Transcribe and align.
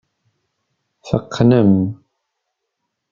Teqqnem. 1.07 1.73